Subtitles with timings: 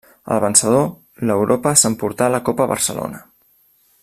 [0.35, 0.87] El vencedor,
[1.31, 3.25] l'Europa s'emportà la Copa Barcelona.